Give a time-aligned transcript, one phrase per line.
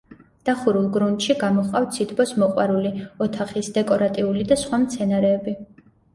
[0.49, 2.93] დახურულ გრუნტში გამოჰყავთ სითბოს მოყვარული,
[3.27, 5.57] ოთახის, დეკორატიული და სხვა მცენარეები.